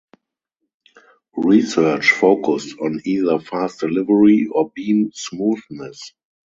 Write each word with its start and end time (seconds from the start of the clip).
Research 1.37 2.09
focused 2.13 2.75
on 2.79 3.01
either 3.05 3.37
fast 3.37 3.81
delivery 3.81 4.47
or 4.51 4.71
beam 4.73 5.11
smoothness. 5.13 6.13